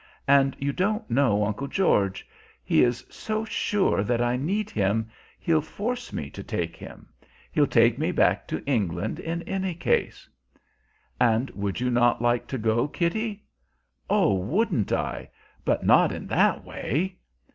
And 0.27 0.55
you 0.59 0.73
don't 0.73 1.07
know 1.11 1.45
Uncle 1.45 1.67
George. 1.67 2.27
He 2.63 2.83
is 2.83 3.05
so 3.07 3.45
sure 3.45 4.01
that 4.03 4.19
I 4.19 4.35
need 4.35 4.71
him, 4.71 5.11
he'll 5.39 5.61
force 5.61 6.11
me 6.11 6.31
to 6.31 6.41
take 6.41 6.75
him. 6.75 7.09
He'll 7.51 7.67
take 7.67 7.99
me 7.99 8.11
back 8.11 8.47
to 8.47 8.65
England 8.65 9.19
in 9.19 9.43
any 9.43 9.75
case." 9.75 10.27
"And 11.19 11.51
would 11.51 11.79
you 11.79 11.91
not 11.91 12.19
like 12.19 12.47
to 12.47 12.57
go, 12.57 12.87
Kitty?" 12.87 13.45
"Ah, 14.09 14.29
wouldn't 14.29 14.91
I! 14.91 15.29
But 15.63 15.85
not 15.85 16.11
in 16.11 16.25
that 16.29 16.63
way." 16.65 17.17